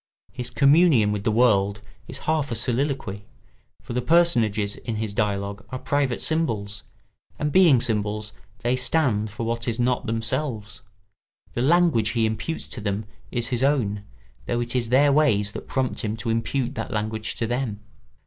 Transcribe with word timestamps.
His 0.31 0.49
communion 0.49 1.11
with 1.11 1.25
the 1.25 1.31
world 1.31 1.81
is 2.07 2.17
half 2.25 2.51
a 2.51 2.55
soliloquy, 2.55 3.27
for 3.83 3.93
the 3.93 4.01
personages 4.01 4.75
in 4.77 4.95
his 4.95 5.13
dialogue 5.13 5.63
are 5.69 5.77
private 5.77 6.23
symbols, 6.23 6.81
and 7.37 7.51
being 7.51 7.79
symbols 7.79 8.33
they 8.63 8.75
stand 8.75 9.29
for 9.29 9.45
what 9.45 9.67
is 9.67 9.79
not 9.79 10.07
themselves; 10.07 10.81
the 11.53 11.61
language 11.61 12.13
he 12.13 12.25
imputes 12.25 12.65
to 12.69 12.81
them 12.81 13.05
is 13.29 13.49
his 13.49 13.61
own, 13.61 14.03
though 14.47 14.59
it 14.59 14.75
is 14.75 14.89
their 14.89 15.11
ways 15.11 15.51
that 15.51 15.67
prompt 15.67 15.99
him 16.03 16.17
to 16.17 16.31
impute 16.31 16.73
that 16.73 16.89
language 16.89 17.35
to 17.35 17.45
them. 17.45 17.79